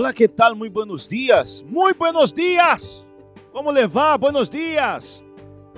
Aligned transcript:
Olá, 0.00 0.14
que 0.14 0.26
tal? 0.26 0.56
Muito 0.56 0.72
buenos 0.72 1.06
dias. 1.06 1.62
Muito 1.68 1.98
buenos 1.98 2.32
dias. 2.32 3.06
Como 3.52 3.70
levar? 3.70 4.16
Buenos 4.16 4.48
dias. 4.48 5.22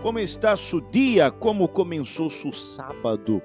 Como 0.00 0.16
está 0.21 0.56
seu 0.56 0.80
dia? 0.80 1.29
Como 1.29 1.66
começou 1.66 2.30
seu 2.30 2.53
sábado? 2.53 3.43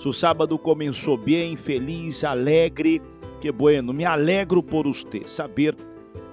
Seu 0.00 0.14
sábado 0.14 0.58
começou 0.58 1.18
bem, 1.18 1.54
feliz, 1.54 2.24
alegre. 2.24 3.02
Que 3.42 3.52
bueno. 3.52 3.92
Me 3.92 4.06
alegro 4.06 4.62
por 4.62 4.86
você. 4.86 5.24
Saber 5.26 5.76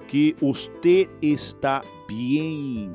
que 0.08 0.34
você 0.40 1.06
está 1.20 1.82
bem. 2.08 2.90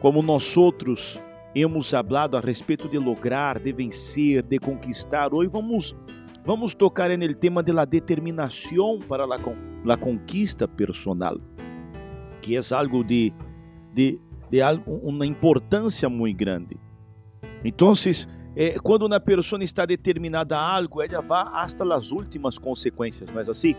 Como 0.00 0.22
nós 0.22 0.56
outros 0.56 1.20
hemos 1.52 1.90
falado 1.90 2.36
a 2.36 2.40
respeito 2.40 2.88
de 2.88 2.96
lograr, 2.96 3.58
de 3.58 3.72
vencer, 3.72 4.44
de 4.44 4.60
conquistar. 4.60 5.34
Hoje 5.34 5.50
vamos 5.50 5.96
vamos 6.44 6.74
tocar 6.74 7.16
no 7.16 7.34
tema 7.34 7.62
de 7.62 7.72
la 7.72 7.86
para 9.08 9.26
la, 9.26 9.36
la 9.84 9.96
conquista 9.96 10.66
personal, 10.66 11.40
que 12.40 12.56
é 12.56 12.60
algo 12.72 13.04
de, 13.04 13.32
de, 13.94 14.20
de 14.50 14.60
algo, 14.60 15.00
uma 15.02 15.26
importância 15.26 16.08
muito 16.08 16.36
grande. 16.36 16.76
Então, 17.64 17.92
eh, 18.56 18.76
quando 18.82 19.06
uma 19.06 19.20
pessoa 19.20 19.62
está 19.62 19.86
determinada 19.86 20.56
a 20.56 20.76
algo, 20.76 21.00
ela 21.00 21.20
vai 21.20 21.44
hasta 21.52 21.94
as 21.94 22.10
últimas 22.10 22.58
consequências, 22.58 23.30
não 23.30 23.40
é 23.40 23.44
assim? 23.48 23.76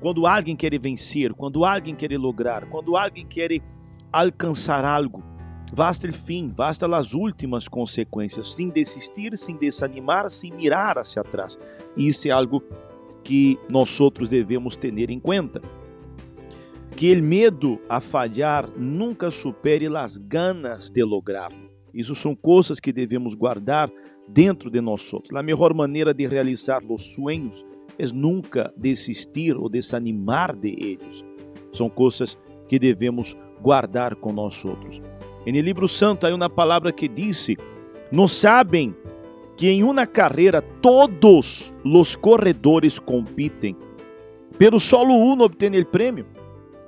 Quando 0.00 0.26
alguém 0.26 0.56
quer 0.56 0.78
vencer, 0.78 1.32
quando 1.32 1.64
alguém 1.64 1.94
quer 1.94 2.10
lograr, 2.18 2.66
quando 2.66 2.96
alguém 2.96 3.24
quer 3.24 3.60
alcançar 4.12 4.84
algo, 4.84 5.22
Basta 5.74 6.06
o 6.06 6.12
fim, 6.12 6.46
basta 6.46 6.86
as 6.96 7.14
últimas 7.14 7.66
consequências, 7.66 8.54
sem 8.54 8.68
desistir, 8.68 9.36
sem 9.36 9.56
desanimar, 9.56 10.30
sem 10.30 10.52
mirar 10.52 10.98
hacia 10.98 11.20
atrás. 11.20 11.58
Isso 11.96 12.28
é 12.28 12.30
algo 12.30 12.62
que 13.24 13.58
nós 13.68 13.98
outros 13.98 14.28
devemos 14.28 14.76
ter 14.76 15.10
em 15.10 15.18
conta. 15.18 15.60
Que 16.96 17.12
o 17.12 17.20
medo 17.20 17.80
a 17.88 18.00
falhar 18.00 18.70
nunca 18.76 19.32
supere 19.32 19.88
as 19.96 20.16
ganas 20.16 20.90
de 20.90 21.02
lograrlo. 21.02 21.68
Isso 21.92 22.14
são 22.14 22.36
coisas 22.36 22.78
que 22.78 22.92
devemos 22.92 23.34
guardar 23.34 23.90
dentro 24.28 24.70
de 24.70 24.80
nós 24.80 25.12
outros. 25.12 25.36
A 25.36 25.42
melhor 25.42 25.74
maneira 25.74 26.14
de 26.14 26.24
realizar 26.24 26.84
os 26.88 27.02
sonhos 27.02 27.66
é 27.98 28.06
nunca 28.06 28.72
desistir 28.76 29.56
ou 29.56 29.68
desanimar 29.68 30.54
de 30.54 30.68
eles. 30.68 31.24
São 31.72 31.90
coisas 31.90 32.38
que 32.68 32.78
devemos 32.78 33.36
guardar 33.60 34.14
com 34.14 34.32
nós 34.32 34.64
outros. 34.64 35.00
E 35.46 35.52
no 35.52 35.60
livro 35.60 35.86
santo 35.86 36.26
há 36.26 36.34
uma 36.34 36.48
palavra 36.48 36.92
que 36.92 37.08
disse: 37.08 37.56
Não 38.10 38.26
sabem 38.26 38.94
que 39.56 39.68
em 39.68 39.82
uma 39.82 40.06
carreira 40.06 40.62
todos 40.62 41.72
os 41.84 42.16
corredores 42.16 42.98
competem, 42.98 43.76
pero 44.58 44.80
solo 44.80 45.14
uno 45.14 45.44
obtém 45.44 45.78
o 45.78 45.86
prêmio. 45.86 46.26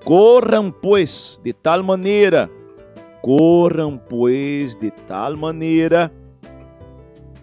Corram, 0.04 0.70
pois, 0.70 1.40
de 1.42 1.52
tal 1.52 1.82
maneira, 1.82 2.50
corram, 3.22 3.98
pois, 3.98 4.76
de 4.76 4.90
tal 4.90 5.36
maneira, 5.36 6.12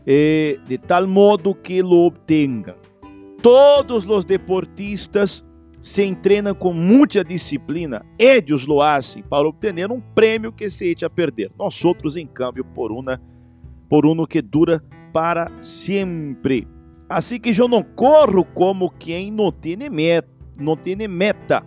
eh, 0.07 0.57
de 0.65 0.77
tal 0.77 1.05
modo 1.05 1.53
que 1.53 1.81
lo 1.81 2.05
obtenham. 2.05 2.75
Todos 3.41 4.05
os 4.05 4.23
deportistas 4.23 5.43
se 5.83 6.01
entrena 6.01 6.53
com 6.53 6.71
muita 6.71 7.25
disciplina, 7.25 8.05
lo 8.65 8.81
hacen 8.81 9.21
para 9.21 9.45
obter 9.45 9.91
um 9.91 9.99
prêmio 9.99 10.49
que 10.49 10.69
se 10.69 10.89
echa 10.89 11.07
a 11.07 11.09
perder. 11.09 11.51
Nós 11.59 11.83
outros, 11.83 12.15
em 12.15 12.25
câmbio, 12.25 12.63
por 12.63 12.89
uma 12.89 13.21
por 13.89 14.05
uno 14.05 14.25
que 14.25 14.41
dura 14.41 14.81
para 15.11 15.51
sempre. 15.61 16.65
Assim 17.09 17.37
que 17.37 17.49
eu 17.49 17.67
não 17.67 17.83
corro 17.83 18.45
como 18.45 18.89
quem 18.91 19.29
não 19.29 19.51
tem 19.51 19.75
meta, 19.89 20.29
não 20.57 20.77
tem 20.77 20.95
meta. 21.05 21.61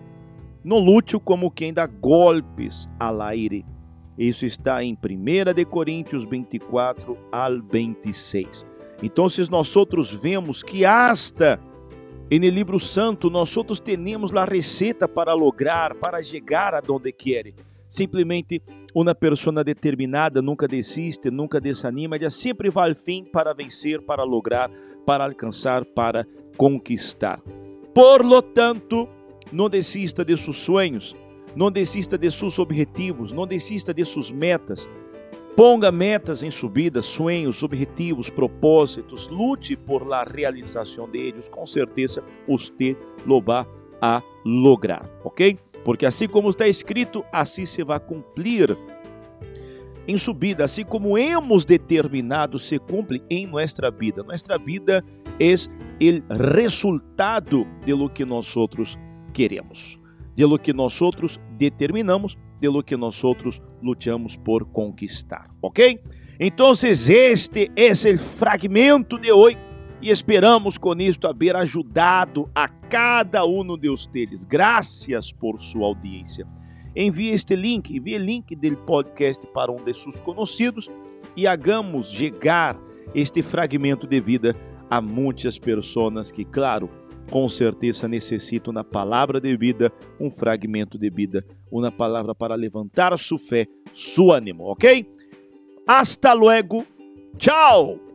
Não 0.64 0.78
lute 0.78 1.18
como 1.18 1.50
quem 1.50 1.70
dá 1.70 1.86
golpes 1.86 2.88
al 2.98 3.20
aire. 3.20 3.66
Isso 4.16 4.46
está 4.46 4.82
em 4.82 4.94
1 4.94 5.52
de 5.52 5.66
Coríntios 5.66 6.24
24 6.24 7.18
al 7.30 7.60
26. 7.60 8.64
Então, 9.02 9.28
se 9.28 9.48
nós 9.50 9.76
outros 9.76 10.10
vemos 10.10 10.62
que 10.62 10.86
hasta 10.86 11.60
e 12.28 12.40
no 12.40 12.48
livro 12.48 12.80
santo, 12.80 13.30
nós 13.30 13.56
outros 13.56 13.78
temos 13.78 14.34
a 14.34 14.44
receita 14.44 15.06
para 15.06 15.32
lograr, 15.32 15.94
para 15.94 16.20
chegar 16.20 16.74
a 16.74 16.80
donde 16.80 17.12
quer. 17.12 17.54
Simplesmente 17.88 18.60
uma 18.92 19.14
pessoa 19.14 19.62
determinada 19.62 20.42
nunca 20.42 20.66
desiste, 20.66 21.30
nunca 21.30 21.60
desanima, 21.60 22.16
ela 22.16 22.28
sempre 22.30 22.68
vai 22.68 22.90
ao 22.90 22.96
fim 22.96 23.22
para 23.22 23.54
vencer, 23.54 24.02
para 24.02 24.24
lograr, 24.24 24.68
para 25.04 25.24
alcançar, 25.24 25.84
para 25.84 26.26
conquistar. 26.56 27.40
Por 27.94 28.24
lo 28.24 28.42
tanto, 28.42 29.08
não 29.52 29.68
desista 29.68 30.24
de 30.24 30.36
seus 30.36 30.56
sonhos, 30.56 31.14
não 31.54 31.70
desista 31.70 32.18
de 32.18 32.28
seus 32.30 32.58
objetivos, 32.58 33.30
não 33.30 33.46
desista 33.46 33.94
de 33.94 34.04
suas 34.04 34.32
metas, 34.32 34.88
Ponga 35.56 35.90
metas 35.90 36.42
em 36.42 36.50
subida, 36.50 37.00
sonhos, 37.00 37.62
objetivos, 37.62 38.28
propósitos, 38.28 39.26
lute 39.28 39.74
por 39.74 40.06
la 40.06 40.22
realização 40.22 41.08
deles, 41.08 41.48
com 41.48 41.66
certeza 41.66 42.22
você 42.46 42.94
lo 43.24 43.42
a 44.02 44.22
lograr, 44.44 45.08
ok? 45.24 45.58
Porque 45.82 46.04
assim 46.04 46.28
como 46.28 46.50
está 46.50 46.68
escrito, 46.68 47.24
assim 47.32 47.64
se 47.64 47.82
vai 47.82 47.98
cumprir 47.98 48.76
em 50.06 50.18
subida, 50.18 50.64
assim 50.64 50.84
como 50.84 51.16
hemos 51.16 51.64
determinado, 51.64 52.58
se 52.58 52.78
cumpre 52.78 53.22
em 53.30 53.46
nossa 53.46 53.90
vida. 53.90 54.22
Nossa 54.22 54.58
vida 54.58 55.02
é 55.40 55.54
o 55.54 56.52
resultado 56.52 57.66
de 57.82 57.94
lo 57.94 58.10
que 58.10 58.26
nós 58.26 58.54
outros 58.56 58.98
queremos, 59.32 59.98
de 60.34 60.44
lo 60.44 60.58
que 60.58 60.74
nós 60.74 61.00
outros 61.00 61.40
determinamos 61.52 62.36
de 62.60 62.82
que 62.82 62.96
nós 62.96 63.22
outros 63.22 63.60
lutamos 63.82 64.36
por 64.36 64.64
conquistar, 64.66 65.50
ok? 65.60 66.00
Então, 66.38 66.72
este 66.72 67.70
é 67.74 67.90
o 67.90 68.18
fragmento 68.18 69.18
de 69.18 69.32
hoje 69.32 69.56
e 70.02 70.10
esperamos 70.10 70.76
com 70.76 70.94
isto 70.94 71.26
haver 71.26 71.56
ajudado 71.56 72.50
a 72.54 72.68
cada 72.68 73.44
um 73.44 73.76
de 73.78 73.88
vocês. 73.88 74.44
Graças 74.44 75.32
por 75.32 75.60
sua 75.60 75.86
audiência. 75.86 76.46
Envie 76.94 77.30
este 77.30 77.56
link, 77.56 77.94
envie 77.94 78.16
o 78.16 78.18
link 78.18 78.54
do 78.54 78.76
podcast 78.78 79.46
para 79.48 79.72
um 79.72 79.76
de 79.76 79.94
seus 79.94 80.20
conhecidos 80.20 80.90
e 81.36 81.46
hagamos 81.46 82.10
chegar 82.10 82.78
este 83.14 83.42
fragmento 83.42 84.06
de 84.06 84.20
vida 84.20 84.56
a 84.90 85.00
muitas 85.00 85.58
pessoas 85.58 86.30
que, 86.30 86.44
claro, 86.44 86.90
com 87.30 87.48
certeza 87.48 88.06
necessito 88.08 88.72
na 88.72 88.84
palavra 88.84 89.40
de 89.40 89.56
vida, 89.56 89.92
um 90.20 90.30
fragmento 90.30 90.98
de 90.98 91.10
vida, 91.10 91.44
uma 91.70 91.90
palavra 91.90 92.34
para 92.34 92.54
levantar 92.54 93.16
sua 93.18 93.38
fé, 93.38 93.66
seu 93.94 94.32
ânimo, 94.32 94.64
ok? 94.64 95.06
Hasta 95.86 96.32
luego, 96.32 96.84
tchau! 97.38 98.05